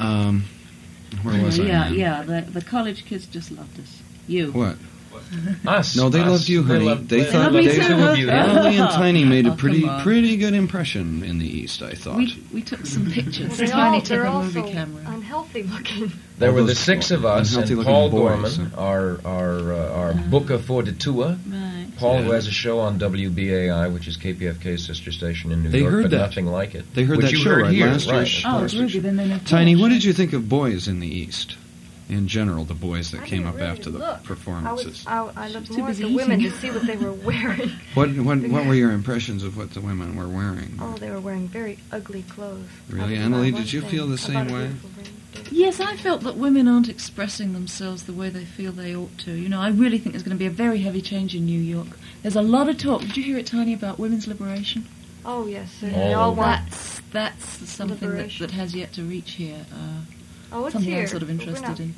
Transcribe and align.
Um, 0.00 0.44
where 1.22 1.42
was 1.44 1.58
I? 1.58 1.64
yeah, 1.64 1.78
man? 1.80 1.94
yeah. 1.94 2.22
The, 2.22 2.40
the 2.50 2.62
college 2.62 3.04
kids 3.06 3.26
just 3.26 3.50
loved 3.50 3.78
us. 3.80 4.02
You. 4.26 4.52
What? 4.52 4.76
Us. 5.66 5.96
No, 5.96 6.08
they 6.10 6.20
us. 6.20 6.28
loved 6.28 6.48
you, 6.48 6.62
honey. 6.62 6.84
loved- 6.84 7.08
They 7.08 7.22
they 7.22 7.32
thought 7.32 7.52
loved 7.52 7.66
they- 7.66 7.78
the 7.78 8.14
you. 8.18 8.26
yeah. 8.28 8.44
Emily 8.44 8.76
and 8.76 8.90
Tiny 8.90 9.24
made 9.24 9.46
a 9.46 9.52
Oh, 9.52 9.56
pretty, 9.56 9.82
come 9.82 10.02
pretty 10.02 10.36
good 10.36 10.54
impression 10.54 11.22
in 11.24 11.38
the 11.38 11.46
East. 11.46 11.82
I 11.82 11.94
thought. 11.94 12.18
We, 12.18 12.42
we 12.54 12.62
took 12.62 12.86
some 12.86 13.10
pictures. 13.10 13.58
Well, 13.58 13.68
Tiny 13.68 13.96
all, 13.96 14.00
took 14.00 14.08
they're 14.08 14.24
a 14.24 14.30
also 14.30 14.60
movie 14.60 14.72
camera. 14.72 15.02
unhealthy 15.06 15.62
looking. 15.64 16.12
There 16.38 16.52
were 16.52 16.62
the 16.62 16.74
six 16.76 17.10
of 17.10 17.24
us 17.24 17.56
and 17.56 17.84
Paul 17.84 18.10
boys, 18.10 18.56
Gorman, 18.58 18.74
our 18.74 19.18
our 19.24 19.72
uh, 19.72 19.92
our 19.92 20.10
Uh-huh. 20.10 20.30
Booker 20.30 20.58
for 20.58 20.82
the 20.84 20.92
tour. 20.92 21.36
Right. 21.98 22.12
Paul, 22.12 22.22
who 22.22 22.30
has 22.30 22.46
a 22.46 22.52
show 22.52 22.78
on 22.78 22.98
WBAI, 22.98 23.92
which 23.92 24.06
is 24.06 24.16
KPFK's 24.16 24.86
sister 24.86 25.10
station 25.10 25.50
in 25.50 25.64
New 25.64 25.70
They 25.70 25.80
York, 25.80 25.92
heard 25.92 26.02
but 26.02 26.10
that. 26.12 26.18
nothing 26.18 26.46
like 26.46 26.74
it. 26.76 26.84
They 26.94 27.02
heard 27.02 27.16
which 27.16 27.26
that 27.26 27.32
you 27.32 27.38
show, 27.38 27.50
heard 27.50 27.62
right, 27.62 27.72
here, 27.72 27.86
last 27.88 28.06
right? 28.06 28.14
year's- 28.18 28.42
Oh, 28.46 28.58
course. 28.60 28.74
Ruby, 28.74 28.98
then 29.00 29.16
they 29.16 29.26
never 29.26 29.44
Tiny, 29.44 29.74
what 29.74 29.88
did 29.88 30.04
you 30.04 30.12
think 30.12 30.32
of 30.32 30.48
boys 30.48 30.86
in 30.86 31.00
the 31.00 31.08
East? 31.08 31.56
In 32.08 32.26
general, 32.26 32.64
the 32.64 32.72
boys 32.72 33.10
that 33.10 33.20
I 33.22 33.26
came 33.26 33.46
up 33.46 33.56
really 33.56 33.66
after 33.66 33.90
the 33.90 33.98
look. 33.98 34.30
I 34.48 34.72
was. 34.72 35.04
I, 35.06 35.30
I 35.36 35.48
looked 35.48 35.70
more 35.70 35.80
at 35.82 35.86
busy 35.88 36.04
the 36.04 36.14
women 36.16 36.40
to 36.40 36.50
see 36.52 36.70
what 36.70 36.86
they 36.86 36.96
were 36.96 37.12
wearing. 37.12 37.70
What, 37.94 38.10
what, 38.16 38.38
what 38.48 38.64
were 38.64 38.74
your 38.74 38.92
impressions 39.00 39.42
of 39.42 39.58
what 39.58 39.72
the 39.74 39.82
women 39.82 40.16
were 40.16 40.26
wearing? 40.28 40.78
Oh, 40.80 40.94
they 40.96 41.10
were 41.10 41.20
wearing 41.20 41.48
very 41.48 41.78
ugly 41.92 42.22
clothes. 42.22 42.64
Really? 42.88 43.16
That's 43.16 43.26
Emily, 43.26 43.50
did 43.50 43.70
you 43.72 43.82
feel 43.82 44.06
the 44.06 44.16
same 44.16 44.36
about 44.46 44.50
a 44.50 44.54
way? 44.54 44.70
Beautiful 45.50 45.56
ring. 45.58 45.66
Yes, 45.66 45.80
I 45.80 45.96
felt 46.02 46.22
that 46.22 46.36
women 46.36 46.68
aren't 46.68 46.88
expressing 46.88 47.52
themselves 47.52 48.04
the 48.04 48.12
way 48.12 48.28
they 48.30 48.44
feel 48.44 48.72
they 48.72 48.94
ought 48.94 49.16
to. 49.18 49.32
You 49.32 49.48
know, 49.48 49.60
I 49.60 49.68
really 49.70 49.98
think 49.98 50.12
there's 50.14 50.22
going 50.22 50.36
to 50.36 50.38
be 50.38 50.46
a 50.46 50.50
very 50.50 50.80
heavy 50.80 51.02
change 51.02 51.34
in 51.34 51.46
New 51.46 51.60
York. 51.60 51.88
There's 52.22 52.36
a 52.36 52.42
lot 52.42 52.68
of 52.68 52.78
talk. 52.78 53.00
Did 53.02 53.16
you 53.16 53.22
hear 53.22 53.38
it, 53.38 53.46
Tiny, 53.46 53.74
about 53.74 53.98
women's 53.98 54.26
liberation? 54.26 54.86
Oh 55.24 55.46
yes, 55.46 55.70
sir. 55.80 55.88
All 55.88 55.92
they 55.92 56.12
all 56.14 56.30
over. 56.30 56.40
want. 56.40 56.70
That's 56.70 57.00
that's 57.10 57.70
something 57.70 58.10
that, 58.16 58.30
that 58.38 58.50
has 58.52 58.74
yet 58.74 58.92
to 58.94 59.02
reach 59.02 59.32
here. 59.32 59.64
Uh, 59.72 60.00
Oh, 60.50 60.64
it's 60.64 60.72
something 60.72 60.90
here. 60.90 61.02
I'm 61.02 61.06
sort 61.08 61.22
of 61.22 61.28
interested 61.28 61.78
in. 61.80 61.94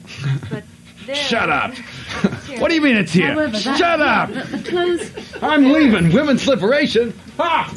But 0.50 0.64
there- 1.06 1.14
Shut 1.14 1.48
up. 1.48 1.72
What 2.58 2.68
do 2.68 2.74
you 2.74 2.80
mean 2.82 2.96
it's 2.96 3.12
here? 3.12 3.32
However, 3.32 3.58
that, 3.58 3.78
Shut 3.78 4.00
up! 4.02 4.28
The, 4.32 4.56
the 4.56 4.68
clothes. 4.68 5.12
I'm 5.40 5.64
leaving. 5.72 6.12
Women's 6.12 6.48
liberation. 6.48 7.14
Ha! 7.36 7.72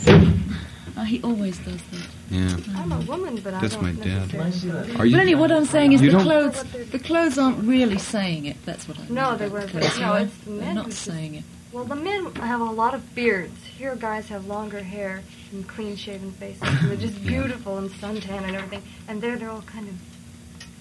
Uh, 0.97 1.03
he 1.03 1.21
always 1.21 1.59
does 1.59 1.79
that. 1.91 2.07
Yeah. 2.31 2.57
I'm 2.77 2.91
a 2.91 2.99
woman, 3.01 3.35
but 3.43 3.59
That's 3.61 3.75
I 3.75 3.81
my 3.81 3.91
don't 3.91 4.03
dad. 4.07 4.33
necessarily- 4.33 4.95
Are 4.95 5.05
you? 5.05 5.15
But 5.17 5.21
anyway, 5.21 5.39
what 5.41 5.51
I'm 5.51 5.65
saying 5.65 5.93
is 5.93 6.01
the 6.01 6.09
clothes. 6.11 6.63
The 6.91 6.99
clothes 6.99 7.37
aren't 7.37 7.59
really 7.67 7.97
saying 7.99 8.45
it. 8.45 8.57
That's 8.65 8.87
what 8.87 8.97
I 8.97 9.03
mean. 9.03 9.13
No, 9.13 9.35
they 9.37 9.47
were- 9.49 9.61
clothes, 9.67 9.99
no, 9.99 10.13
it's 10.15 10.35
the 10.37 10.49
They're 10.51 10.59
men 10.61 10.75
not 10.75 10.85
who 10.85 10.91
just- 10.91 11.03
saying 11.03 11.35
it. 11.35 11.43
Well, 11.71 11.85
the 11.85 11.95
men 11.95 12.33
have 12.35 12.61
a 12.61 12.65
lot 12.65 12.93
of 12.93 13.15
beards. 13.15 13.57
Here, 13.77 13.95
guys 13.95 14.27
have 14.29 14.45
longer 14.45 14.83
hair 14.83 15.23
and 15.51 15.67
clean-shaven 15.67 16.31
faces. 16.33 16.61
And 16.61 16.89
they're 16.89 16.97
just 16.97 17.23
beautiful 17.25 17.77
and 17.79 17.89
suntan 17.89 18.43
and 18.43 18.55
everything. 18.55 18.83
And 19.07 19.21
there, 19.21 19.37
they're 19.37 19.49
all 19.49 19.63
kind 19.63 19.87
of 19.89 19.95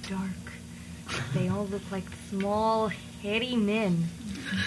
dark. 0.09 1.23
They 1.35 1.49
all 1.49 1.67
look 1.67 1.83
like 1.91 2.05
small, 2.31 2.89
heady 3.23 3.57
men. 3.57 4.07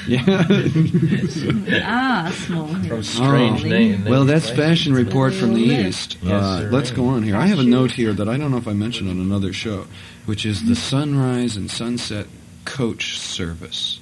Yeah. 0.08 0.45
Ah, 1.88 2.31
small. 2.45 2.67
From 2.67 3.03
strange 3.03 3.64
Oh. 3.64 3.67
name. 3.67 4.05
Well, 4.05 4.25
that's 4.25 4.50
fashion 4.50 4.94
report 4.94 5.33
from 5.33 5.53
the 5.53 5.61
East. 5.61 6.17
Yes, 6.22 6.31
Uh, 6.44 6.69
let's 6.72 6.91
go 6.91 7.08
on 7.08 7.23
here. 7.23 7.36
I 7.36 7.47
have 7.47 7.59
a 7.59 7.64
note 7.64 7.91
here 7.91 8.13
that 8.13 8.28
I 8.30 8.38
don't 8.38 8.52
know 8.52 8.58
if 8.58 8.67
I 8.67 8.73
mentioned 8.73 9.09
on 9.09 9.19
another 9.19 9.53
show, 9.53 9.86
which 10.25 10.45
is 10.45 10.66
the 10.67 10.75
sunrise 10.75 11.56
and 11.58 11.69
sunset 11.69 12.28
coach 12.66 13.17
service, 13.19 14.00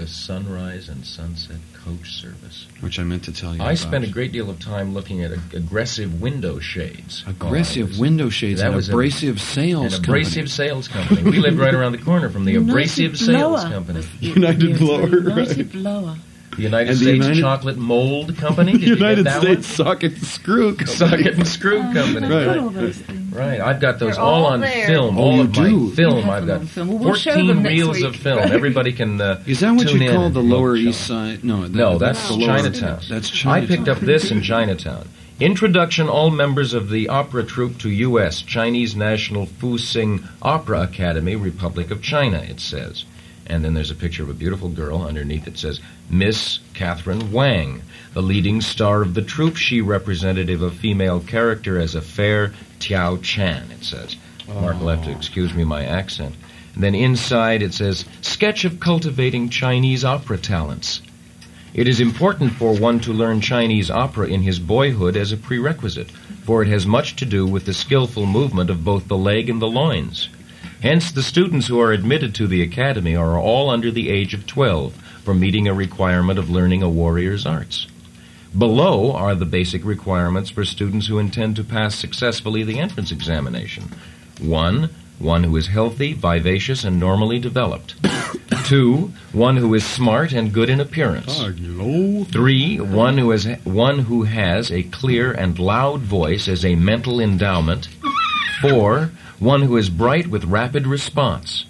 The 0.00 0.06
sunrise 0.06 0.88
and 0.88 1.04
sunset 1.04 1.58
coach 1.84 2.10
service. 2.10 2.66
which 2.80 2.98
I 2.98 3.02
meant 3.04 3.24
to 3.24 3.32
tell 3.32 3.54
you. 3.54 3.60
I 3.60 3.72
about. 3.72 3.78
spent 3.78 4.04
a 4.04 4.08
great 4.08 4.32
deal 4.32 4.48
of 4.48 4.58
time 4.58 4.94
looking 4.94 5.22
at 5.22 5.30
ag- 5.30 5.54
aggressive 5.54 6.22
window 6.22 6.58
shades. 6.58 7.22
aggressive 7.26 7.88
oh, 7.88 7.90
while 7.92 8.00
window 8.00 8.30
shades 8.30 8.60
That 8.60 8.68
and 8.68 8.76
was 8.76 8.88
a- 8.88 8.92
abrasive 8.92 9.36
An 9.36 9.38
sales 9.42 9.98
abrasive 9.98 10.34
company. 10.34 10.48
sales 10.48 10.88
company. 10.88 11.22
We 11.22 11.38
lived 11.38 11.58
right 11.58 11.74
around 11.74 11.92
the 11.92 11.98
corner 11.98 12.30
from 12.30 12.46
the 12.46 12.56
abrasive 12.56 13.18
sales 13.18 13.60
Blower 13.62 13.70
company. 13.70 14.02
United 14.20 14.78
Blower, 14.78 15.06
United 15.08 15.58
right. 15.58 15.72
Blower. 15.72 16.16
The 16.56 16.62
United 16.62 16.92
the 16.92 16.96
States 16.96 17.24
United- 17.26 17.40
Chocolate 17.42 17.76
Mold 17.76 18.36
Company. 18.38 18.72
Did 18.72 18.82
United 18.98 19.18
you 19.18 19.24
get 19.24 19.24
that 19.24 19.42
States 19.42 19.66
Socket 19.66 20.12
and 20.14 20.22
Screw? 20.26 20.74
Company. 20.76 20.96
Socket 20.96 21.34
and 21.34 21.46
Screw 21.46 21.78
Oh, 21.78 21.92
Company. 21.92 22.26
I've 22.26 22.76
Right. 22.76 22.96
All 23.32 23.38
those 23.38 23.50
things. 23.50 23.60
Right, 23.60 23.60
I've 23.60 23.80
got 23.80 23.98
those 23.98 24.16
They're 24.16 24.24
all, 24.24 24.44
all 24.44 24.52
on 24.52 24.60
there. 24.60 24.86
film. 24.86 25.18
Oh, 25.18 25.22
all 25.22 25.34
you 25.36 25.40
of 25.42 25.52
do? 25.52 25.78
my 25.88 25.94
film. 25.94 26.30
I've 26.30 26.46
got 26.46 26.62
film. 26.68 26.88
Well, 26.88 26.98
we'll 26.98 27.14
14 27.14 27.62
reels 27.62 27.96
week. 27.96 28.04
of 28.06 28.16
film. 28.16 28.38
Everybody 28.52 28.92
can. 28.92 29.20
Uh, 29.20 29.42
Is 29.46 29.60
that 29.60 29.72
what 29.72 29.88
tune 29.88 30.02
you 30.02 30.10
call 30.10 30.30
the 30.30 30.42
Lower. 30.42 30.76
East 30.76 31.06
Side? 31.06 31.44
No, 31.44 31.62
that, 31.62 31.72
No, 31.72 31.98
that's 31.98 32.28
the 32.28 32.38
Chinatown. 32.44 33.00
That's 33.08 33.46
I 33.46 33.66
picked 33.66 33.88
up 33.88 33.98
this 33.98 34.30
in 34.30 34.42
Chinatown. 34.42 35.08
Introduction 35.38 36.08
all 36.08 36.30
members 36.30 36.74
of 36.74 36.90
the 36.90 37.08
opera 37.08 37.42
troupe 37.44 37.78
to 37.78 37.88
U.S. 37.90 38.42
Chinese 38.42 38.94
National 38.94 39.46
Fu 39.46 39.78
Sing 39.78 40.22
Opera 40.42 40.82
Academy, 40.82 41.34
Republic 41.34 41.90
of 41.90 42.02
China, 42.02 42.38
it 42.38 42.60
says. 42.60 43.04
And 43.46 43.64
then 43.64 43.74
there's 43.74 43.90
a 43.90 43.96
picture 43.96 44.22
of 44.22 44.28
a 44.28 44.34
beautiful 44.34 44.68
girl. 44.68 45.02
Underneath 45.02 45.46
it 45.46 45.58
says, 45.58 45.80
Miss 46.08 46.60
Catherine 46.74 47.32
Wang, 47.32 47.82
the 48.14 48.22
leading 48.22 48.60
star 48.60 49.02
of 49.02 49.14
the 49.14 49.22
troupe. 49.22 49.56
She 49.56 49.80
representative 49.80 50.62
of 50.62 50.74
female 50.74 51.20
character 51.20 51.78
as 51.78 51.94
a 51.94 52.00
fair 52.00 52.52
Tiao 52.78 53.22
Chan, 53.22 53.70
it 53.72 53.84
says. 53.84 54.16
Mark 54.46 54.80
will 54.80 54.88
have 54.88 55.04
to 55.04 55.10
excuse 55.12 55.54
me 55.54 55.64
my 55.64 55.84
accent. 55.84 56.34
And 56.74 56.82
then 56.82 56.94
inside 56.94 57.62
it 57.62 57.74
says, 57.74 58.04
Sketch 58.20 58.64
of 58.64 58.80
cultivating 58.80 59.48
Chinese 59.48 60.04
opera 60.04 60.38
talents. 60.38 61.02
It 61.72 61.86
is 61.86 62.00
important 62.00 62.52
for 62.52 62.74
one 62.74 62.98
to 63.00 63.12
learn 63.12 63.40
Chinese 63.40 63.90
opera 63.90 64.26
in 64.26 64.42
his 64.42 64.58
boyhood 64.58 65.16
as 65.16 65.30
a 65.30 65.36
prerequisite, 65.36 66.10
for 66.44 66.62
it 66.62 66.68
has 66.68 66.84
much 66.84 67.14
to 67.16 67.24
do 67.24 67.46
with 67.46 67.64
the 67.64 67.74
skillful 67.74 68.26
movement 68.26 68.70
of 68.70 68.84
both 68.84 69.06
the 69.06 69.16
leg 69.16 69.48
and 69.48 69.62
the 69.62 69.68
loins. 69.68 70.28
Hence, 70.82 71.12
the 71.12 71.22
students 71.22 71.66
who 71.66 71.78
are 71.80 71.92
admitted 71.92 72.34
to 72.34 72.46
the 72.46 72.62
academy 72.62 73.14
are 73.14 73.38
all 73.38 73.68
under 73.68 73.90
the 73.90 74.08
age 74.08 74.32
of 74.32 74.46
12 74.46 74.94
for 75.22 75.34
meeting 75.34 75.68
a 75.68 75.74
requirement 75.74 76.38
of 76.38 76.48
learning 76.48 76.82
a 76.82 76.88
warrior's 76.88 77.44
arts. 77.44 77.86
Below 78.56 79.12
are 79.12 79.34
the 79.34 79.44
basic 79.44 79.84
requirements 79.84 80.50
for 80.50 80.64
students 80.64 81.06
who 81.06 81.18
intend 81.18 81.56
to 81.56 81.64
pass 81.64 81.94
successfully 81.94 82.64
the 82.64 82.80
entrance 82.80 83.12
examination. 83.12 83.90
One, 84.40 84.90
one 85.18 85.44
who 85.44 85.54
is 85.56 85.68
healthy, 85.68 86.14
vivacious, 86.14 86.82
and 86.82 86.98
normally 86.98 87.38
developed. 87.38 87.94
Two, 88.64 89.12
one 89.32 89.58
who 89.58 89.74
is 89.74 89.84
smart 89.84 90.32
and 90.32 90.52
good 90.52 90.70
in 90.70 90.80
appearance. 90.80 91.40
Three, 92.24 92.80
one 92.80 93.18
who 93.18 93.30
has 93.30 93.44
one 93.64 93.98
who 94.00 94.22
has 94.22 94.72
a 94.72 94.82
clear 94.84 95.30
and 95.30 95.58
loud 95.58 96.00
voice 96.00 96.48
as 96.48 96.64
a 96.64 96.74
mental 96.74 97.20
endowment. 97.20 97.88
Four, 98.62 99.10
one 99.40 99.62
who 99.62 99.76
is 99.76 99.90
bright 99.90 100.28
with 100.28 100.44
rapid 100.44 100.86
response. 100.86 101.64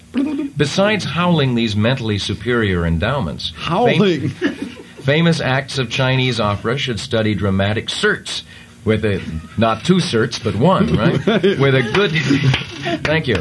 Besides 0.57 1.05
howling 1.05 1.55
these 1.55 1.75
mentally 1.77 2.19
superior 2.19 2.85
endowments, 2.85 3.53
Howling. 3.57 4.29
famous 4.29 5.41
acts 5.41 5.79
of 5.79 5.89
Chinese 5.89 6.41
opera 6.41 6.77
should 6.77 7.01
study 7.01 7.35
dramatic 7.35 7.87
certs 7.87 8.43
with 8.85 9.05
a 9.05 9.23
not 9.57 9.85
two 9.85 9.97
certs 9.97 10.43
but 10.43 10.57
one, 10.57 10.95
right? 10.95 11.25
with 11.27 11.75
a 11.75 11.91
good 11.95 12.11
Thank 13.05 13.29
you. 13.29 13.37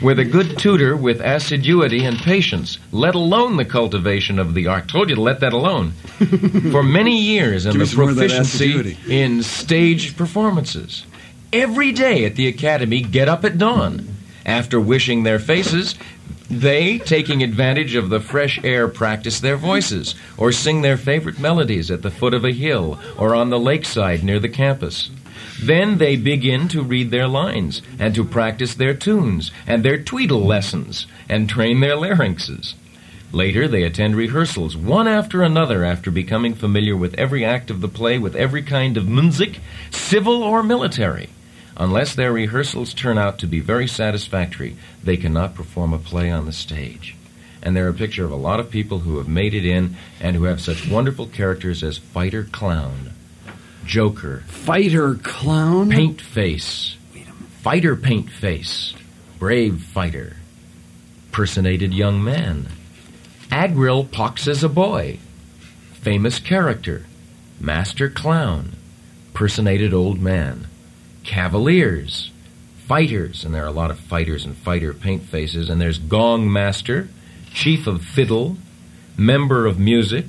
With 0.00 0.18
a 0.18 0.24
good 0.24 0.58
tutor 0.58 0.96
with 0.96 1.20
assiduity 1.20 2.04
and 2.04 2.18
patience, 2.18 2.78
let 2.90 3.14
alone 3.14 3.56
the 3.56 3.64
cultivation 3.64 4.40
of 4.40 4.52
the 4.54 4.66
art. 4.66 4.88
Told 4.88 5.08
you 5.08 5.14
to 5.14 5.20
let 5.20 5.38
that 5.40 5.52
alone. 5.52 5.92
For 6.72 6.82
many 6.82 7.16
years 7.20 7.66
and 7.66 7.80
the 7.80 7.86
some 7.86 8.00
more 8.00 8.10
of 8.10 8.16
that 8.16 8.30
proficiency 8.30 8.96
in 9.08 9.44
stage 9.44 10.16
performances. 10.16 11.06
Every 11.52 11.92
day 11.92 12.24
at 12.24 12.34
the 12.34 12.48
academy, 12.48 13.02
get 13.02 13.28
up 13.28 13.44
at 13.44 13.58
dawn. 13.58 14.08
After 14.46 14.80
wishing 14.80 15.22
their 15.22 15.38
faces, 15.38 15.96
they, 16.48 16.96
taking 16.98 17.42
advantage 17.42 17.94
of 17.94 18.08
the 18.08 18.20
fresh 18.20 18.58
air, 18.64 18.88
practice 18.88 19.38
their 19.38 19.58
voices 19.58 20.14
or 20.38 20.50
sing 20.50 20.80
their 20.80 20.96
favorite 20.96 21.38
melodies 21.38 21.90
at 21.90 22.00
the 22.00 22.10
foot 22.10 22.32
of 22.32 22.46
a 22.46 22.52
hill 22.52 22.98
or 23.18 23.34
on 23.34 23.50
the 23.50 23.58
lakeside 23.58 24.24
near 24.24 24.38
the 24.38 24.48
campus. 24.48 25.10
Then 25.62 25.98
they 25.98 26.16
begin 26.16 26.68
to 26.68 26.82
read 26.82 27.10
their 27.10 27.28
lines 27.28 27.82
and 27.98 28.14
to 28.14 28.24
practice 28.24 28.74
their 28.74 28.94
tunes 28.94 29.52
and 29.66 29.84
their 29.84 30.02
tweedle 30.02 30.46
lessons 30.46 31.06
and 31.28 31.50
train 31.50 31.80
their 31.80 31.96
larynxes. 31.96 32.76
Later, 33.30 33.68
they 33.68 33.82
attend 33.82 34.16
rehearsals, 34.16 34.74
one 34.74 35.06
after 35.06 35.42
another, 35.42 35.84
after 35.84 36.10
becoming 36.10 36.54
familiar 36.54 36.96
with 36.96 37.14
every 37.18 37.44
act 37.44 37.70
of 37.70 37.82
the 37.82 37.88
play, 37.88 38.18
with 38.18 38.34
every 38.36 38.62
kind 38.62 38.96
of 38.96 39.06
music, 39.06 39.60
civil 39.90 40.42
or 40.42 40.62
military. 40.62 41.28
Unless 41.76 42.14
their 42.14 42.32
rehearsals 42.32 42.92
turn 42.92 43.18
out 43.18 43.38
to 43.38 43.46
be 43.46 43.60
very 43.60 43.86
satisfactory, 43.86 44.76
they 45.02 45.16
cannot 45.16 45.54
perform 45.54 45.92
a 45.92 45.98
play 45.98 46.30
on 46.30 46.46
the 46.46 46.52
stage. 46.52 47.16
And 47.62 47.76
they're 47.76 47.88
a 47.88 47.94
picture 47.94 48.24
of 48.24 48.32
a 48.32 48.36
lot 48.36 48.60
of 48.60 48.70
people 48.70 49.00
who 49.00 49.18
have 49.18 49.28
made 49.28 49.54
it 49.54 49.64
in 49.64 49.96
and 50.20 50.36
who 50.36 50.44
have 50.44 50.60
such 50.60 50.88
wonderful 50.88 51.26
characters 51.26 51.82
as 51.82 51.96
Fighter 51.96 52.44
Clown, 52.44 53.12
Joker, 53.86 54.42
Fighter 54.48 55.14
clown. 55.14 55.88
Paint 55.90 56.20
Face, 56.20 56.96
Fighter 57.60 57.96
Paint 57.96 58.30
Face, 58.30 58.94
Brave 59.38 59.80
Fighter, 59.82 60.36
Personated 61.30 61.94
Young 61.94 62.22
Man, 62.22 62.68
Agril 63.48 64.10
Pox 64.10 64.46
as 64.48 64.62
a 64.62 64.68
Boy, 64.68 65.18
Famous 65.94 66.38
Character, 66.38 67.06
Master 67.60 68.10
Clown, 68.10 68.72
Personated 69.34 69.94
Old 69.94 70.20
Man, 70.20 70.66
Cavaliers, 71.24 72.30
fighters, 72.86 73.44
and 73.44 73.54
there 73.54 73.64
are 73.64 73.68
a 73.68 73.72
lot 73.72 73.90
of 73.90 73.98
fighters 73.98 74.44
and 74.44 74.56
fighter 74.56 74.92
paint 74.92 75.22
faces. 75.22 75.68
And 75.70 75.80
there's 75.80 75.98
Gong 75.98 76.52
Master, 76.52 77.08
Chief 77.52 77.86
of 77.86 78.02
Fiddle, 78.02 78.56
Member 79.16 79.66
of 79.66 79.78
Music, 79.78 80.26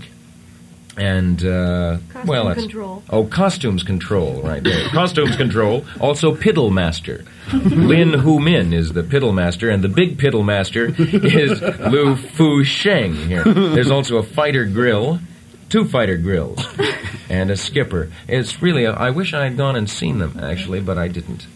and 0.95 1.43
uh, 1.43 1.97
Costume 2.09 2.27
well, 2.27 2.53
control. 2.53 3.03
Oh, 3.09 3.25
costumes 3.25 3.83
control, 3.83 4.41
right 4.43 4.63
there. 4.63 4.89
costumes 4.89 5.35
control. 5.35 5.85
Also, 5.99 6.35
Piddle 6.35 6.71
Master. 6.71 7.25
Lin 7.51 8.13
Hu 8.13 8.39
Min 8.39 8.73
is 8.73 8.93
the 8.93 9.01
Piddle 9.01 9.33
Master, 9.33 9.69
and 9.69 9.83
the 9.83 9.89
big 9.89 10.17
Piddle 10.17 10.45
Master 10.45 10.93
is 10.97 11.61
Lu 11.91 12.15
Fu 12.15 12.63
Sheng. 12.63 13.15
Here, 13.15 13.43
there's 13.43 13.91
also 13.91 14.17
a 14.17 14.23
fighter 14.23 14.65
grill, 14.65 15.19
two 15.73 15.85
fighter 15.85 16.17
grills, 16.17 16.63
and 17.29 17.49
a 17.49 17.57
skipper. 17.57 18.11
It's 18.27 18.61
really. 18.61 18.85
I 18.85 19.09
wish 19.09 19.33
I 19.33 19.43
had 19.45 19.57
gone 19.57 19.75
and 19.75 19.89
seen 19.89 20.19
them 20.19 20.39
actually, 20.39 20.81
but 20.81 20.99
I 20.99 21.07
didn't. 21.07 21.47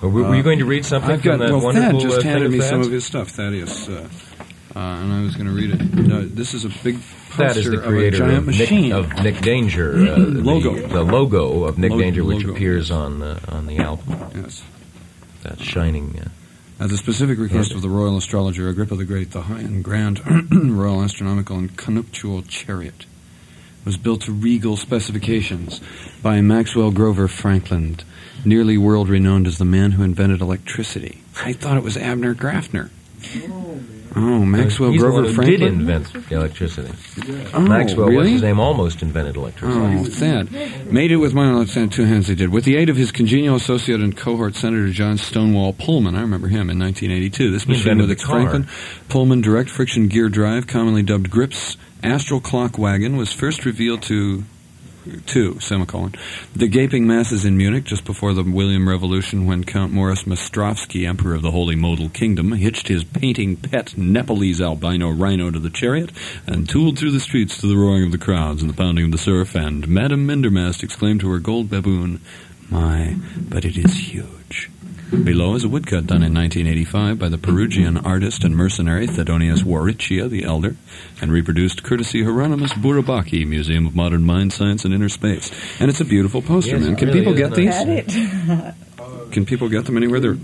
Were, 0.00 0.08
were 0.08 0.34
you 0.34 0.42
going 0.42 0.58
to 0.58 0.64
read 0.64 0.86
something 0.86 1.10
I've 1.10 1.22
got 1.22 1.38
that 1.38 1.50
well, 1.50 1.60
wonderful 1.60 2.00
Thad 2.00 2.08
just 2.08 2.20
uh, 2.20 2.22
handed 2.22 2.46
of 2.46 2.52
me 2.52 2.60
some 2.60 2.80
of 2.80 2.90
his 2.90 3.04
stuff. 3.04 3.28
Thaddeus, 3.28 3.88
uh, 3.88 4.08
uh, 4.74 4.78
and 4.78 5.12
I 5.12 5.22
was 5.22 5.36
going 5.36 5.46
to 5.46 5.52
read 5.52 5.78
it. 5.78 5.94
No, 5.94 6.24
this 6.24 6.54
is 6.54 6.64
a 6.64 6.70
big 6.82 6.98
That 7.36 7.56
is 7.58 7.66
the 7.66 7.78
of 7.78 7.84
a 7.84 7.88
creator 7.88 8.18
giant 8.18 8.38
of 8.38 8.46
machine. 8.46 8.88
Nick, 8.88 8.92
of 8.92 9.22
Nick 9.22 9.40
Danger. 9.42 9.92
Uh, 9.92 10.14
the- 10.16 10.42
Logo. 10.42 10.74
The, 10.74 11.02
logo 11.02 11.64
of 11.64 11.78
Nick 11.78 11.92
Lo- 11.92 11.98
Danger, 11.98 12.24
which 12.24 12.38
logo. 12.38 12.54
appears 12.54 12.90
on 12.90 13.22
uh, 13.22 13.38
on 13.48 13.66
the 13.66 13.78
album. 13.78 14.30
yes. 14.34 14.62
That 15.42 15.60
shining. 15.60 16.18
Uh, 16.18 16.28
At 16.84 16.90
the 16.90 16.98
specific 16.98 17.38
request 17.38 17.72
of 17.72 17.80
the 17.80 17.88
royal 17.88 18.18
astrologer 18.18 18.68
Agrippa 18.68 18.94
the 18.96 19.06
Great, 19.06 19.30
the 19.30 19.40
high 19.40 19.60
and 19.60 19.82
grand 19.82 20.20
royal 20.52 21.02
astronomical 21.02 21.56
and 21.56 21.74
conuptial 21.74 22.42
chariot 22.42 23.06
was 23.86 23.96
built 23.96 24.20
to 24.24 24.32
regal 24.32 24.76
specifications 24.76 25.80
by 26.22 26.42
Maxwell 26.42 26.90
Grover 26.90 27.26
Franklin, 27.26 28.00
nearly 28.44 28.76
world 28.76 29.08
renowned 29.08 29.46
as 29.46 29.56
the 29.56 29.64
man 29.64 29.92
who 29.92 30.02
invented 30.02 30.42
electricity. 30.42 31.22
I 31.42 31.54
thought 31.54 31.78
it 31.78 31.82
was 31.82 31.96
Abner 31.96 32.34
Grafner. 32.34 32.90
Oh, 33.48 33.80
Uh, 34.16 34.20
Maxwell 34.44 34.92
he's 34.92 35.00
Grover 35.00 35.16
the 35.16 35.22
one 35.22 35.30
who 35.30 35.34
Franklin. 35.34 35.60
did 35.60 35.72
invent 35.72 36.32
electricity. 36.32 36.92
oh, 37.52 37.60
Maxwell, 37.60 38.06
really? 38.06 38.16
what's 38.16 38.30
his 38.30 38.42
name, 38.42 38.60
almost 38.60 39.02
invented 39.02 39.36
electricity. 39.36 39.80
Oh, 39.80 40.04
Thad. 40.04 40.92
Made 40.92 41.10
it 41.12 41.16
with 41.16 41.34
my 41.34 41.46
own 41.46 41.66
hand, 41.66 41.92
two 41.92 42.04
hands 42.04 42.28
he 42.28 42.34
did. 42.34 42.50
With 42.50 42.64
the 42.64 42.76
aid 42.76 42.88
of 42.88 42.96
his 42.96 43.10
congenial 43.10 43.56
associate 43.56 44.00
and 44.00 44.16
cohort, 44.16 44.54
Senator 44.54 44.88
John 44.90 45.18
Stonewall 45.18 45.72
Pullman. 45.72 46.14
I 46.14 46.20
remember 46.20 46.48
him 46.48 46.70
in 46.70 46.78
1982. 46.78 47.50
This 47.50 47.66
machine 47.66 47.98
with 47.98 48.10
its. 48.10 48.22
Franklin 48.22 48.66
Pullman 49.08 49.40
direct 49.40 49.70
friction 49.70 50.08
gear 50.08 50.28
drive, 50.28 50.66
commonly 50.66 51.02
dubbed 51.02 51.30
Grips 51.30 51.76
Astral 52.02 52.40
Clock 52.40 52.78
Wagon, 52.78 53.16
was 53.16 53.32
first 53.32 53.64
revealed 53.64 54.02
to 54.02 54.44
two 55.26 55.58
semicolon 55.60 56.14
the 56.54 56.68
gaping 56.68 57.06
masses 57.06 57.44
in 57.44 57.56
Munich 57.56 57.84
just 57.84 58.04
before 58.04 58.32
the 58.32 58.42
William 58.42 58.88
Revolution 58.88 59.46
when 59.46 59.64
Count 59.64 59.92
Morris 59.92 60.24
Mostrovsky, 60.24 61.06
Emperor 61.06 61.34
of 61.34 61.42
the 61.42 61.50
Holy 61.50 61.74
Modal 61.74 62.08
Kingdom, 62.08 62.52
hitched 62.52 62.88
his 62.88 63.04
painting 63.04 63.56
pet 63.56 63.96
Nepalese 63.98 64.60
albino 64.60 65.10
rhino 65.10 65.50
to 65.50 65.58
the 65.58 65.70
chariot 65.70 66.10
and 66.46 66.68
tooled 66.68 66.98
through 66.98 67.10
the 67.10 67.20
streets 67.20 67.58
to 67.58 67.66
the 67.66 67.76
roaring 67.76 68.04
of 68.04 68.12
the 68.12 68.18
crowds 68.18 68.62
and 68.62 68.70
the 68.70 68.76
pounding 68.76 69.06
of 69.06 69.12
the 69.12 69.18
surf. 69.18 69.54
And 69.54 69.88
Madame 69.88 70.26
Mindermast 70.26 70.82
exclaimed 70.82 71.20
to 71.20 71.30
her 71.30 71.38
gold 71.38 71.70
baboon, 71.70 72.20
"My, 72.70 73.16
but 73.36 73.64
it 73.64 73.76
is 73.76 73.94
huge." 73.94 74.70
Below 75.22 75.54
is 75.54 75.64
a 75.64 75.68
woodcut 75.68 76.06
done 76.06 76.22
in 76.22 76.34
1985 76.34 77.18
by 77.18 77.28
the 77.28 77.36
Perugian 77.38 78.04
artist 78.04 78.42
and 78.42 78.56
mercenary 78.56 79.06
Thedonius 79.06 79.62
Waricchia 79.62 80.28
the 80.28 80.44
Elder, 80.44 80.76
and 81.20 81.30
reproduced 81.30 81.82
courtesy 81.84 82.24
Hieronymus 82.24 82.72
Burabaki, 82.72 83.46
Museum 83.46 83.86
of 83.86 83.94
Modern 83.94 84.24
Mind, 84.24 84.52
Science, 84.52 84.84
and 84.84 84.92
Inner 84.92 85.08
Space. 85.08 85.52
And 85.80 85.88
it's 85.88 86.00
a 86.00 86.04
beautiful 86.04 86.42
poster, 86.42 86.76
Yes, 86.76 86.86
man. 86.86 86.96
Can 86.96 87.08
really 87.08 87.20
people 87.20 87.34
get 87.34 87.56
nice. 87.56 88.06
these? 88.12 88.74
Can 89.30 89.46
people 89.46 89.68
get 89.68 89.84
them 89.86 89.96
anywhere? 89.96 90.20
They're 90.20 90.34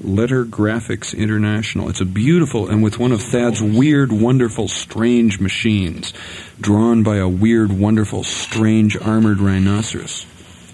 Letter 0.00 0.44
Graphics 0.44 1.16
International. 1.16 1.88
It's 1.88 2.00
a 2.00 2.04
beautiful 2.04 2.68
and 2.68 2.82
with 2.82 2.98
one 2.98 3.12
of 3.12 3.22
Thad's 3.22 3.62
weird, 3.62 4.12
wonderful, 4.12 4.68
strange 4.68 5.40
machines, 5.40 6.12
drawn 6.60 7.02
by 7.02 7.16
a 7.16 7.28
weird, 7.28 7.72
wonderful, 7.72 8.24
strange 8.24 8.96
armored 8.96 9.40
rhinoceros. 9.40 10.26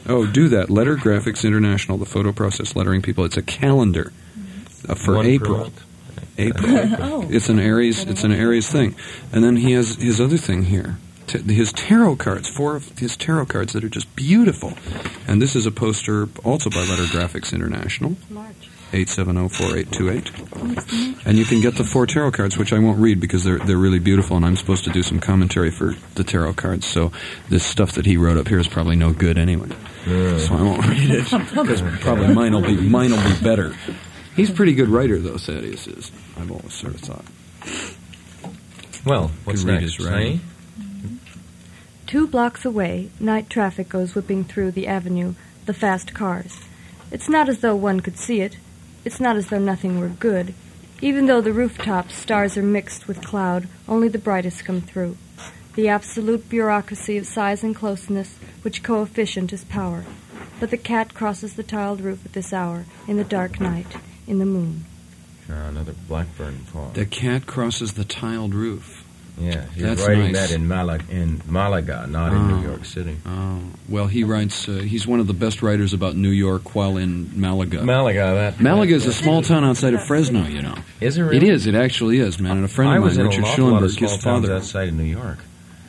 Oh, 0.08 0.26
do 0.26 0.49
that. 0.49 0.70
Letter 0.70 0.96
Graphics 0.96 1.44
International, 1.46 1.99
the 1.99 2.06
photo 2.06 2.32
process 2.32 2.75
lettering 2.75 3.02
people. 3.02 3.25
It's 3.25 3.37
a 3.37 3.43
calendar 3.43 4.12
uh, 4.88 4.94
for 4.94 5.16
One 5.16 5.26
April. 5.26 5.58
month. 5.58 5.84
April. 6.38 6.69
Oh. 7.00 7.26
It's 7.28 7.49
an 7.49 7.58
Aries. 7.58 8.05
It's 8.05 8.25
an 8.25 8.32
Aries 8.32 8.70
thing, 8.70 8.94
and 9.32 9.43
then 9.44 9.56
he 9.56 9.72
has 9.72 9.96
his 9.96 10.20
other 10.20 10.37
thing 10.38 10.64
here. 10.64 10.99
T- 11.26 11.40
his 11.52 11.72
tarot 11.72 12.16
cards, 12.16 12.49
four 12.49 12.75
of 12.76 12.96
his 12.99 13.16
tarot 13.16 13.46
cards 13.46 13.72
that 13.75 13.84
are 13.84 13.88
just 13.88 14.14
beautiful, 14.16 14.72
and 15.26 15.43
this 15.43 15.55
is 15.55 15.66
a 15.66 15.70
poster 15.70 16.28
also 16.44 16.70
by 16.70 16.78
Letter 16.84 17.02
Graphics 17.05 17.52
International. 17.52 18.16
March. 18.31 18.55
870-4828. 18.93 21.26
And 21.26 21.38
you 21.38 21.44
can 21.44 21.61
get 21.61 21.76
the 21.76 21.85
four 21.85 22.06
tarot 22.06 22.32
cards, 22.32 22.56
which 22.56 22.73
I 22.73 22.79
won't 22.79 22.99
read 22.99 23.20
because 23.20 23.44
they're 23.44 23.58
they're 23.58 23.76
really 23.76 23.99
beautiful, 23.99 24.37
and 24.37 24.46
I'm 24.46 24.56
supposed 24.56 24.85
to 24.85 24.90
do 24.90 25.02
some 25.02 25.20
commentary 25.20 25.70
for 25.70 25.94
the 26.14 26.25
tarot 26.25 26.55
cards. 26.55 26.87
So 26.87 27.12
this 27.49 27.64
stuff 27.64 27.93
that 27.93 28.06
he 28.06 28.17
wrote 28.17 28.37
up 28.38 28.49
here 28.49 28.58
is 28.58 28.69
probably 28.69 28.96
no 28.96 29.12
good 29.12 29.38
anyway. 29.38 29.69
So 30.06 30.55
I 30.55 30.62
won't 30.62 30.87
read 30.87 31.11
it 31.11 31.25
because 31.31 31.82
probably 32.00 32.35
mine 32.35 32.55
will 32.55 32.62
be 32.62 32.76
mine 32.76 33.11
will 33.11 33.23
be 33.23 33.43
better. 33.43 33.75
He's 34.37 34.50
a 34.50 34.55
pretty 34.55 34.75
good 34.75 34.88
writer, 34.88 35.19
though. 35.19 35.37
Thaddeus 35.37 35.87
is. 35.88 36.12
I've 36.38 36.50
always 36.50 36.73
sort 36.73 36.94
of 36.94 37.00
thought. 37.00 37.25
Well, 39.05 39.31
what's 39.44 39.62
Could 39.62 39.69
read 39.69 39.81
next? 39.81 39.96
his 39.96 40.06
writing. 40.06 40.37
Eh? 40.37 40.38
Two 42.06 42.26
blocks 42.26 42.64
away, 42.64 43.11
night 43.20 43.50
traffic 43.50 43.88
goes 43.88 44.14
whipping 44.14 44.44
through 44.44 44.70
the 44.70 44.87
avenue, 44.87 45.34
the 45.67 45.75
fast 45.75 46.14
cars. 46.14 46.61
It's 47.11 47.29
not 47.29 47.49
as 47.49 47.61
though 47.61 47.76
one 47.76 48.00
could 48.00 48.17
see 48.17 48.41
it. 48.41 48.56
It's 49.08 49.20
not 49.20 49.37
as 49.37 49.46
though 49.46 49.58
nothing 49.58 49.99
were 49.99 50.10
good. 50.10 50.52
Even 51.00 51.25
though 51.25 51.40
the 51.40 51.55
rooftops, 51.55 52.14
stars 52.14 52.58
are 52.58 52.62
mixed 52.62 53.08
with 53.08 53.25
cloud, 53.25 53.66
only 53.88 54.06
the 54.06 54.19
brightest 54.19 54.66
come 54.66 54.82
through. 54.82 55.16
The 55.76 55.88
absolute 55.88 56.50
bureaucracy 56.50 57.16
of 57.16 57.26
size 57.26 57.64
and 57.64 57.75
closeness, 57.75 58.37
which 58.60 58.82
coefficient 58.82 59.50
is 59.50 59.64
power. 59.64 60.05
But 60.60 60.69
the 60.69 60.76
cat 60.76 61.14
crosses 61.14 61.55
the 61.55 61.62
tiled 61.62 62.02
roof 62.02 62.26
at 62.26 62.34
this 62.34 62.52
hour, 62.52 62.84
in 63.06 63.16
the 63.16 63.25
dark 63.25 63.58
night, 63.60 63.96
in 64.26 64.40
the 64.40 64.44
moon. 64.44 64.84
Uh, 65.49 65.55
another 65.55 65.94
Blackburn 66.06 66.66
poem. 66.70 66.93
The 66.93 67.06
cat 67.06 67.46
crosses 67.46 67.94
the 67.94 68.05
tiled 68.05 68.52
roof. 68.52 69.07
Yeah, 69.40 69.64
he's 69.75 69.82
That's 69.82 70.06
writing 70.06 70.32
nice. 70.32 70.49
that 70.49 70.55
in, 70.55 70.67
Malaga, 70.69 71.05
in 71.11 71.40
Malaga, 71.46 72.06
not 72.08 72.32
in 72.32 72.38
Oh. 72.38 72.56
New 72.58 72.67
York 72.69 72.85
City. 72.85 73.17
Oh, 73.26 73.61
well, 73.88 74.06
he 74.06 74.25
writes. 74.25 74.69
Uh, 74.69 74.73
he's 74.73 75.06
one 75.06 75.20
of 75.20 75.26
the 75.26 75.32
best 75.35 75.62
writers 75.62 75.93
about 75.93 76.17
New 76.17 76.31
York 76.31 76.75
while 76.75 76.96
in 76.96 77.31
Malaga. 77.40 77.82
Malaga, 77.85 78.35
that 78.35 78.61
Malaga 78.61 78.94
is 78.94 79.06
a 79.06 79.12
small 79.12 79.43
town 79.43 79.65
outside 79.65 79.94
of 79.94 80.05
Fresno. 80.05 80.44
You 80.46 80.63
know, 80.63 80.74
Is 81.01 81.17
it 81.17 81.22
it 81.22 81.24
really? 81.24 81.48
is. 81.48 81.67
It 81.67 81.74
actually 81.74 82.19
is, 82.19 82.39
man. 82.41 82.56
And 82.56 82.65
a 82.65 82.69
friend 82.69 82.91
I 82.91 82.96
of 82.96 83.03
was 83.05 83.17
mine, 83.19 83.27
in 83.27 83.31
Richard 83.31 83.44
an 83.44 83.51
awful 83.51 83.65
lot 83.70 83.82
of 83.82 83.91
Schellenberg, 83.93 83.98
small 83.98 84.10
his 84.10 84.22
towns 84.24 84.43
father. 84.44 84.56
outside 84.56 84.89
of 84.89 84.94
New 84.94 85.05
York. 85.05 85.39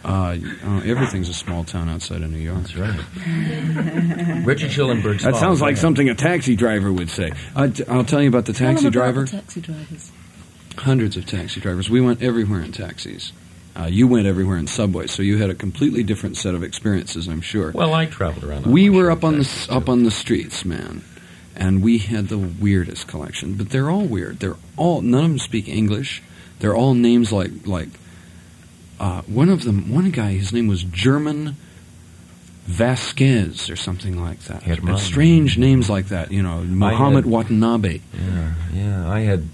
Uh, 0.05 0.37
uh, 0.65 0.81
everything's 0.85 1.27
a 1.27 1.33
small 1.33 1.65
town 1.65 1.89
outside 1.89 2.21
of 2.21 2.31
New 2.31 2.37
York. 2.39 2.59
That's 2.61 2.75
right. 2.77 2.99
Richard 4.45 4.71
Schillenberg's 4.71 5.23
That 5.23 5.35
sounds 5.35 5.61
like 5.61 5.75
something 5.75 6.07
a 6.07 6.15
taxi 6.15 6.55
driver 6.55 6.91
would 6.91 7.09
say. 7.09 7.31
I, 7.55 7.67
will 7.87 8.05
tell 8.05 8.21
you 8.21 8.29
about 8.29 8.45
the 8.45 8.53
taxi 8.53 8.85
about 8.87 8.93
driver. 8.93 9.25
the 9.25 9.31
taxi 9.31 9.59
drivers. 9.61 10.11
Hundreds 10.79 11.17
of 11.17 11.25
taxi 11.25 11.59
drivers. 11.59 11.89
We 11.89 12.01
went 12.01 12.21
everywhere 12.21 12.61
in 12.61 12.71
taxis. 12.71 13.31
Uh, 13.77 13.85
you 13.85 14.07
went 14.07 14.25
everywhere 14.27 14.57
in 14.57 14.67
subways, 14.67 15.11
so 15.11 15.21
you 15.21 15.37
had 15.37 15.49
a 15.49 15.53
completely 15.55 16.03
different 16.03 16.35
set 16.37 16.53
of 16.55 16.63
experiences, 16.63 17.27
I'm 17.27 17.41
sure. 17.41 17.71
Well, 17.71 17.93
I 17.93 18.05
traveled 18.07 18.43
around. 18.43 18.65
we 18.65 18.89
were 18.89 19.11
up 19.11 19.23
on 19.23 19.33
the 19.35 19.39
s- 19.45 19.69
up 19.69 19.87
on 19.89 20.03
the 20.03 20.11
streets, 20.11 20.65
man, 20.65 21.01
and 21.55 21.81
we 21.81 21.97
had 21.99 22.27
the 22.29 22.37
weirdest 22.37 23.07
collection. 23.07 23.53
But 23.53 23.69
they're 23.69 23.89
all 23.89 24.05
weird. 24.05 24.39
They're 24.39 24.57
all 24.75 25.01
none 25.01 25.23
of 25.23 25.29
them 25.31 25.39
speak 25.39 25.67
English. 25.69 26.21
They're 26.59 26.75
all 26.75 26.93
names 26.93 27.31
like 27.31 27.51
like 27.65 27.89
uh, 28.99 29.21
one 29.23 29.49
of 29.49 29.63
them. 29.63 29.93
One 29.93 30.09
guy, 30.11 30.31
his 30.31 30.51
name 30.51 30.67
was 30.67 30.83
German 30.83 31.55
Vasquez 32.67 33.69
or 33.69 33.75
something 33.75 34.21
like 34.21 34.39
that. 34.41 34.63
Strange 34.99 35.57
names 35.57 35.89
like 35.89 36.07
that. 36.07 36.31
You 36.31 36.43
know, 36.43 36.63
Muhammad 36.63 37.25
Watanabe. 37.25 38.01
Yeah, 38.13 38.53
yeah. 38.73 39.09
I 39.09 39.21
had 39.21 39.47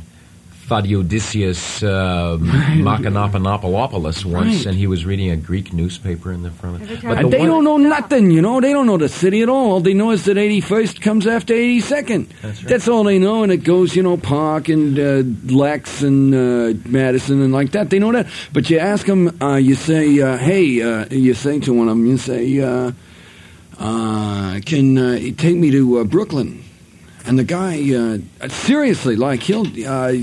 Thadiodicius 0.68 1.84
uh, 1.84 2.38
Macanopoulos 2.38 4.26
once, 4.26 4.56
Right. 4.58 4.66
and 4.66 4.76
he 4.78 4.88
was 4.88 5.06
reading 5.06 5.30
a 5.30 5.36
Greek 5.38 5.74
newspaper 5.74 6.32
in 6.32 6.42
the 6.44 6.52
front. 6.52 6.82
Every 6.82 6.98
But 6.98 7.22
the 7.22 7.30
they 7.30 7.40
one- 7.40 7.48
don't 7.48 7.64
know 7.64 7.78
nothing, 7.78 8.32
you 8.32 8.42
know. 8.42 8.60
They 8.60 8.74
don't 8.74 8.88
know 8.88 8.98
the 8.98 9.10
city 9.10 9.42
at 9.42 9.50
all. 9.50 9.74
All 9.74 9.80
they 9.80 9.94
know 9.94 10.12
is 10.12 10.26
that 10.26 10.38
81st 10.38 11.02
comes 11.02 11.28
after 11.28 11.54
82nd. 11.54 12.28
That's 12.42 12.62
right. 12.64 12.70
That's 12.70 12.88
all 12.88 13.04
they 13.04 13.20
know, 13.20 13.44
and 13.44 13.52
it 13.52 13.64
goes, 13.64 13.96
you 13.96 14.02
know, 14.04 14.18
Park 14.18 14.70
and 14.70 14.98
uh, 14.98 15.24
Lex 15.54 16.02
and 16.02 16.34
uh, 16.34 16.74
Madison 16.90 17.42
and 17.42 17.54
like 17.54 17.72
that. 17.72 17.90
They 17.90 18.00
know 18.00 18.12
that. 18.12 18.28
But 18.54 18.70
you 18.70 18.80
ask 18.80 19.06
them, 19.06 19.38
uh, 19.42 19.56
you 19.56 19.76
say, 19.76 20.20
uh, 20.20 20.38
hey, 20.38 20.82
uh, 20.82 21.06
you 21.12 21.34
say 21.36 21.60
to 21.60 21.74
one 21.74 21.88
of 21.90 21.96
them, 21.98 22.06
you 22.08 22.18
say, 22.18 22.60
uh, 22.60 22.92
uh, 23.80 24.60
can 24.66 24.98
uh, 24.98 25.12
you 25.14 25.32
take 25.34 25.58
me 25.58 25.70
to 25.72 26.00
uh, 26.00 26.04
Brooklyn? 26.06 26.64
And 27.28 27.40
the 27.40 27.44
guy, 27.44 27.82
uh, 27.96 28.48
seriously, 28.50 29.16
like 29.16 29.42
he'll, 29.42 29.66
uh, 29.88 30.14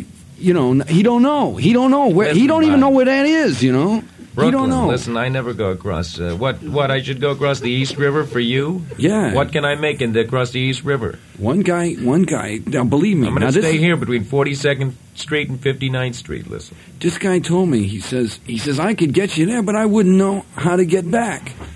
you 0.42 0.54
know, 0.54 0.84
he 0.84 1.02
don't 1.02 1.22
know. 1.22 1.56
He 1.56 1.72
don't 1.72 1.90
know 1.90 2.08
where. 2.08 2.34
He 2.34 2.46
don't 2.46 2.64
even 2.64 2.80
know 2.80 2.90
where 2.90 3.04
that 3.06 3.26
is. 3.26 3.62
You 3.62 3.72
know. 3.72 4.02
Brooklyn. 4.34 4.52
don't 4.52 4.70
know. 4.70 4.86
Listen, 4.88 5.16
I 5.18 5.28
never 5.28 5.52
go 5.52 5.70
across. 5.70 6.18
Uh, 6.18 6.34
what? 6.34 6.62
What? 6.62 6.90
I 6.90 7.02
should 7.02 7.20
go 7.20 7.32
across 7.32 7.60
the 7.60 7.70
East 7.70 7.98
River 7.98 8.24
for 8.24 8.40
you? 8.40 8.84
Yeah. 8.96 9.34
What 9.34 9.52
can 9.52 9.66
I 9.66 9.74
make 9.74 10.00
in 10.00 10.14
the, 10.14 10.20
across 10.20 10.52
the 10.52 10.60
East 10.60 10.84
River? 10.84 11.18
One 11.36 11.60
guy, 11.60 11.94
one 11.94 12.22
guy. 12.22 12.60
Now, 12.64 12.84
believe 12.84 13.18
me. 13.18 13.26
I'm 13.26 13.34
going 13.34 13.46
to 13.46 13.52
this, 13.52 13.62
stay 13.62 13.76
here 13.76 13.94
between 13.94 14.24
42nd 14.24 14.94
Street 15.14 15.48
and 15.50 15.60
59th 15.60 16.14
Street. 16.14 16.48
Listen. 16.48 16.76
this 16.98 17.18
guy 17.18 17.38
told 17.38 17.68
me. 17.68 17.82
He 17.86 18.00
says, 18.00 18.40
he 18.46 18.56
says 18.58 18.80
I 18.80 18.94
could 18.94 19.12
get 19.12 19.36
you 19.36 19.46
there, 19.46 19.62
but 19.62 19.76
I 19.76 19.84
wouldn't 19.86 20.16
know 20.16 20.44
how 20.54 20.76
to 20.76 20.84
get 20.84 21.10
back. 21.10 21.52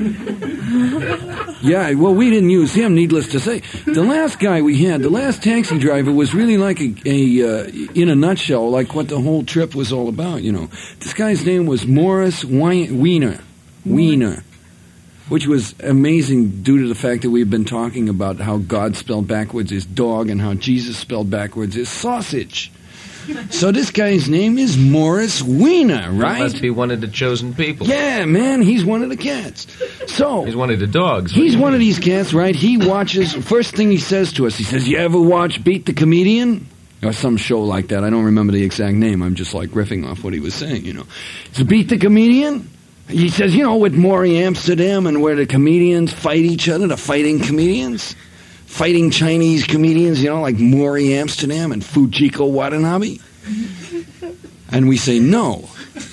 yeah. 1.62 1.92
Well, 1.94 2.14
we 2.14 2.30
didn't 2.30 2.50
use 2.50 2.72
him. 2.74 2.94
Needless 2.94 3.28
to 3.28 3.40
say, 3.40 3.60
the 3.84 4.02
last 4.02 4.38
guy 4.38 4.62
we 4.62 4.84
had, 4.84 5.02
the 5.02 5.10
last 5.10 5.42
taxi 5.42 5.78
driver, 5.78 6.12
was 6.12 6.34
really 6.34 6.56
like 6.58 6.80
a, 6.80 6.94
a 7.04 7.42
uh, 7.42 7.70
in 7.94 8.08
a 8.08 8.14
nutshell, 8.14 8.70
like 8.70 8.94
what 8.94 9.08
the 9.08 9.20
whole 9.20 9.44
trip 9.44 9.74
was 9.74 9.92
all 9.92 10.08
about. 10.08 10.42
You 10.42 10.52
know, 10.52 10.66
this 11.00 11.12
guy's 11.14 11.44
name 11.44 11.66
was 11.66 11.86
Morris 11.86 12.44
Wei- 12.44 12.90
Wiener. 12.90 13.40
Wiener. 13.84 14.42
Which 15.28 15.48
was 15.48 15.74
amazing 15.80 16.62
due 16.62 16.82
to 16.82 16.88
the 16.88 16.94
fact 16.94 17.22
that 17.22 17.30
we've 17.30 17.50
been 17.50 17.64
talking 17.64 18.08
about 18.08 18.38
how 18.38 18.58
God 18.58 18.94
spelled 18.94 19.26
backwards 19.26 19.72
is 19.72 19.84
dog 19.84 20.30
and 20.30 20.40
how 20.40 20.54
Jesus 20.54 20.96
spelled 20.96 21.30
backwards 21.30 21.76
is 21.76 21.88
sausage. 21.88 22.70
So 23.50 23.72
this 23.72 23.90
guy's 23.90 24.28
name 24.28 24.58
is 24.58 24.76
Morris 24.76 25.42
Wiener, 25.42 26.12
He 26.12 26.18
right? 26.18 26.38
must 26.40 26.60
be 26.60 26.70
one 26.70 26.90
of 26.90 27.00
the 27.00 27.08
chosen 27.08 27.54
people. 27.54 27.86
Yeah, 27.86 28.24
man, 28.24 28.62
he's 28.62 28.84
one 28.84 29.02
of 29.02 29.08
the 29.08 29.16
cats. 29.16 29.66
So 30.06 30.44
He's 30.44 30.56
one 30.56 30.70
of 30.70 30.78
the 30.78 30.86
dogs. 30.86 31.32
he's 31.32 31.56
one 31.56 31.74
of 31.74 31.80
these 31.80 31.98
cats, 31.98 32.32
right? 32.34 32.54
He 32.54 32.76
watches. 32.76 33.32
First 33.34 33.74
thing 33.74 33.90
he 33.90 33.98
says 33.98 34.32
to 34.34 34.46
us, 34.46 34.56
he 34.56 34.64
says, 34.64 34.88
"You 34.88 34.98
ever 34.98 35.20
watch 35.20 35.62
Beat 35.64 35.86
the 35.86 35.92
Comedian?" 35.92 36.66
Or 37.02 37.12
some 37.12 37.36
show 37.36 37.62
like 37.62 37.88
that. 37.88 38.04
I 38.04 38.10
don't 38.10 38.24
remember 38.24 38.52
the 38.52 38.62
exact 38.64 38.94
name. 38.96 39.22
I'm 39.22 39.34
just 39.34 39.52
like 39.54 39.70
riffing 39.70 40.08
off 40.10 40.24
what 40.24 40.32
he 40.32 40.40
was 40.40 40.54
saying, 40.54 40.84
you 40.86 40.92
know. 40.94 41.06
So 41.52 41.62
Beat 41.64 41.88
the 41.88 41.98
Comedian. 41.98 42.70
He 43.08 43.28
says, 43.28 43.54
you 43.54 43.62
know, 43.62 43.76
with 43.76 43.94
Morey 43.94 44.38
Amsterdam 44.38 45.06
and 45.06 45.22
where 45.22 45.36
the 45.36 45.46
comedians 45.46 46.12
fight 46.12 46.38
each 46.40 46.68
other, 46.68 46.88
the 46.88 46.96
fighting 46.96 47.38
comedians, 47.38 48.16
fighting 48.66 49.10
Chinese 49.10 49.64
comedians, 49.64 50.22
you 50.22 50.28
know, 50.28 50.40
like 50.40 50.58
Morey 50.58 51.14
Amsterdam 51.14 51.72
and 51.72 51.82
Fujiko 51.82 52.50
Watanabe. 52.50 53.18
And 54.70 54.88
we 54.88 54.96
say 54.96 55.18
no. 55.18 55.68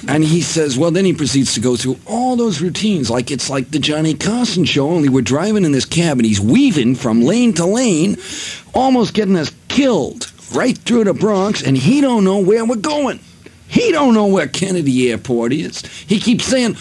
And 0.07 0.23
he 0.23 0.41
says, 0.41 0.77
well, 0.77 0.91
then 0.91 1.05
he 1.05 1.13
proceeds 1.13 1.55
to 1.55 1.59
go 1.59 1.75
through 1.75 1.99
all 2.05 2.35
those 2.35 2.61
routines, 2.61 3.09
like 3.09 3.31
it's 3.31 3.49
like 3.49 3.71
the 3.71 3.79
Johnny 3.79 4.13
Carson 4.13 4.63
show, 4.63 4.89
only 4.89 5.09
we're 5.09 5.21
driving 5.21 5.65
in 5.65 5.71
this 5.71 5.85
cab 5.85 6.19
and 6.19 6.25
he's 6.25 6.39
weaving 6.39 6.95
from 6.95 7.21
lane 7.21 7.53
to 7.53 7.65
lane, 7.65 8.17
almost 8.73 9.13
getting 9.13 9.35
us 9.35 9.51
killed 9.67 10.31
right 10.53 10.77
through 10.77 11.05
the 11.05 11.13
Bronx, 11.13 11.63
and 11.63 11.75
he 11.75 11.99
don't 11.99 12.23
know 12.23 12.39
where 12.39 12.63
we're 12.63 12.75
going. 12.75 13.19
He 13.67 13.91
don't 13.91 14.13
know 14.13 14.27
where 14.27 14.47
Kennedy 14.47 15.09
Airport 15.09 15.51
is. 15.51 15.81
He 15.81 16.19
keeps 16.19 16.45
saying, 16.45 16.77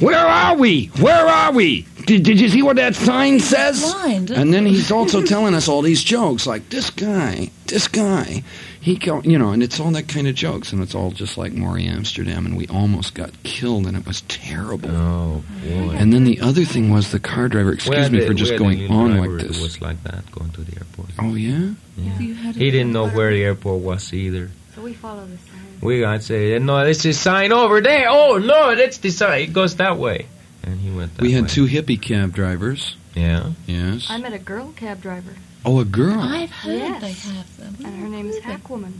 where 0.00 0.18
are 0.26 0.56
we? 0.56 0.86
Where 0.98 1.26
are 1.26 1.52
we? 1.52 1.82
Did, 2.06 2.24
did 2.24 2.40
you 2.40 2.48
see 2.48 2.62
what 2.62 2.76
that 2.76 2.94
sign 2.94 3.38
says? 3.40 3.82
Blind. 3.92 4.30
And 4.30 4.52
then 4.52 4.66
he's 4.66 4.90
also 4.90 5.22
telling 5.24 5.54
us 5.54 5.68
all 5.68 5.82
these 5.82 6.02
jokes, 6.02 6.46
like 6.46 6.68
this 6.70 6.90
guy, 6.90 7.50
this 7.66 7.86
guy, 7.86 8.42
he 8.80 8.96
go, 8.96 9.20
you 9.22 9.38
know, 9.38 9.50
and 9.50 9.62
it's 9.62 9.78
all 9.78 9.90
that 9.92 10.08
kind 10.08 10.26
of 10.26 10.34
jokes, 10.34 10.72
and 10.72 10.82
it's 10.82 10.94
all 10.94 11.10
just 11.10 11.36
like 11.36 11.52
Morey 11.52 11.84
Amsterdam, 11.86 12.46
and 12.46 12.56
we 12.56 12.66
almost 12.68 13.14
got 13.14 13.30
killed, 13.42 13.86
and 13.86 13.96
it 13.96 14.06
was 14.06 14.22
terrible. 14.22 14.90
Oh, 14.90 15.44
boy. 15.62 15.90
And 15.94 16.12
then 16.12 16.24
the 16.24 16.40
other 16.40 16.64
thing 16.64 16.90
was 16.90 17.12
the 17.12 17.20
car 17.20 17.48
driver. 17.48 17.72
Excuse 17.72 17.94
Where 17.94 18.10
me 18.10 18.20
the- 18.20 18.26
for 18.26 18.34
just 18.34 18.50
where 18.52 18.58
the 18.58 18.88
going 18.88 18.90
on 18.90 19.18
like 19.18 19.46
this. 19.46 19.60
was 19.60 19.80
like 19.82 20.02
that, 20.04 20.30
going 20.32 20.50
to 20.52 20.62
the 20.62 20.76
airport. 20.78 21.10
Oh 21.18 21.34
yeah. 21.34 21.74
Have 22.12 22.20
you 22.22 22.34
He 22.54 22.70
didn't 22.70 22.92
know 22.92 23.08
where 23.10 23.30
the 23.30 23.42
airport 23.44 23.82
was 23.82 24.12
either. 24.14 24.50
So 24.74 24.80
we 24.82 24.94
follow 24.94 25.26
the 25.26 25.36
sign. 25.36 25.49
We 25.80 26.04
I'd 26.04 26.22
say, 26.22 26.58
no, 26.58 26.84
this 26.84 27.04
is 27.04 27.18
sign 27.18 27.52
over 27.52 27.80
there. 27.80 28.06
Oh, 28.08 28.38
no, 28.38 28.74
that's 28.74 28.98
the 28.98 29.10
sign. 29.10 29.42
It 29.42 29.52
goes 29.52 29.76
that 29.76 29.96
way. 29.98 30.26
And 30.62 30.78
he 30.78 30.90
went 30.90 31.16
that 31.16 31.22
We 31.22 31.32
had 31.32 31.44
way. 31.44 31.48
two 31.48 31.66
hippie 31.66 32.00
cab 32.00 32.32
drivers. 32.34 32.96
Yeah. 33.14 33.50
Yes. 33.66 34.06
I 34.10 34.18
met 34.18 34.32
a 34.34 34.38
girl 34.38 34.72
cab 34.76 35.00
driver, 35.00 35.32
Oh, 35.64 35.80
a 35.80 35.84
girl. 35.84 36.20
I've 36.20 36.50
heard 36.50 36.78
Yes. 36.78 37.02
they 37.02 37.12
have 37.32 37.56
them. 37.56 37.76
and 37.86 38.00
her 38.02 38.08
name 38.08 38.28
is 38.28 38.36
Hackwoman 38.40 38.92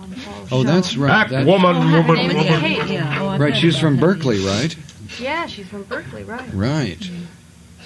on 0.00 0.14
Oh, 0.16 0.46
show. 0.48 0.62
that's 0.64 0.96
right. 0.96 1.08
Back 1.08 1.30
That- 1.30 1.46
woman, 1.46 1.76
Oh, 1.76 1.80
her 1.80 2.00
woman, 2.02 2.28
woman. 2.28 2.44
Kate. 2.60 2.86
Yeah, 2.90 3.18
oh, 3.20 3.38
right. 3.38 3.54
She's 3.56 3.78
from. 3.78 3.98
Berkeley, 3.98 4.44
right? 4.44 4.74
Yeah, 5.20 5.46
she's 5.46 5.66
from 5.68 5.82
Berkeley, 5.84 6.24
right? 6.24 6.48
Right. 6.54 6.98
Mm-hmm. 6.98 7.24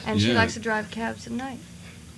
And 0.06 0.20
she 0.22 0.32
likes 0.32 0.54
to 0.54 0.60
drive 0.60 0.90
cabs 0.92 1.26
at 1.26 1.32
night. 1.32 1.58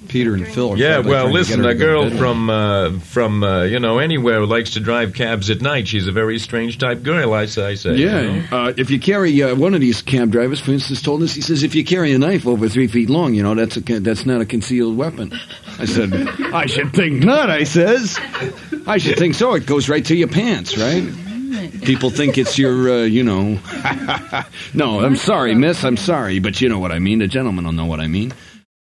Peter 0.07 0.35
and 0.35 0.47
Phil. 0.47 0.73
are 0.73 0.77
Yeah, 0.77 1.01
well, 1.01 1.29
listen, 1.31 1.65
a 1.65 1.69
to 1.69 1.75
go 1.75 2.05
to 2.05 2.11
girl 2.11 2.19
from 2.19 2.49
uh, 2.49 2.99
from 3.01 3.43
uh, 3.43 3.65
you 3.65 3.81
know 3.81 3.99
anywhere 3.99 4.39
who 4.41 4.47
likes 4.47 4.71
to 4.75 4.81
drive 4.81 5.13
cabs 5.13 5.51
at 5.51 5.61
night. 5.61 5.89
She's 5.89 6.07
a 6.07 6.13
very 6.13 6.39
strange 6.39 6.79
type 6.79 7.03
girl, 7.03 7.35
I 7.35 7.47
say. 7.47 7.67
I 7.67 7.75
say 7.75 7.97
you 7.97 8.07
Yeah, 8.09 8.23
know. 8.23 8.45
uh, 8.69 8.73
if 8.77 8.91
you 8.91 9.01
carry 9.01 9.43
uh, 9.43 9.55
one 9.57 9.75
of 9.75 9.81
these 9.81 10.01
cab 10.01 10.31
drivers, 10.31 10.61
for 10.61 10.71
instance, 10.71 11.03
told 11.03 11.23
us 11.23 11.35
he 11.35 11.41
says 11.41 11.63
if 11.65 11.75
you 11.75 11.85
carry 11.85 12.13
a 12.13 12.19
knife 12.19 12.47
over 12.47 12.69
three 12.69 12.87
feet 12.87 13.11
long, 13.11 13.35
you 13.35 13.43
know 13.43 13.55
that's 13.55 13.77
a 13.77 13.81
that's 13.81 14.25
not 14.25 14.41
a 14.41 14.47
concealed 14.47 14.97
weapon. 14.97 15.33
I 15.79 15.85
said, 15.85 16.13
I 16.55 16.67
should 16.67 16.93
think 16.93 17.25
not. 17.25 17.51
I 17.51 17.65
says, 17.65 18.19
I 18.87 18.99
should 18.99 19.19
think 19.19 19.35
so. 19.35 19.55
It 19.55 19.67
goes 19.67 19.89
right 19.89 20.05
to 20.07 20.15
your 20.15 20.29
pants, 20.29 20.77
right? 20.79 21.05
People 21.83 22.11
think 22.11 22.37
it's 22.39 22.59
your, 22.59 22.91
uh, 22.91 23.03
you 23.05 23.23
know. 23.25 23.59
no, 24.75 25.01
I'm 25.01 25.17
sorry, 25.17 25.55
miss. 25.55 25.85
I'm 25.85 25.97
sorry, 25.97 26.39
but 26.41 26.61
you 26.61 26.69
know 26.69 26.79
what 26.79 26.93
I 26.93 26.99
mean. 26.99 27.21
The 27.21 27.27
gentleman 27.29 27.65
will 27.65 27.73
know 27.73 27.87
what 27.87 28.01
I 28.01 28.07
mean. 28.09 28.33